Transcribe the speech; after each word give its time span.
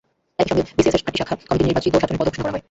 একই 0.41 0.49
সঙ্গে 0.49 0.63
বিসিএসের 0.77 1.03
আটটি 1.05 1.19
শাখা 1.21 1.33
কমিটির 1.49 1.67
নির্বাচিত 1.69 1.93
সাতজনের 2.01 2.19
পদও 2.19 2.31
ঘোষণা 2.33 2.43
করা 2.45 2.53
হয়। 2.53 2.59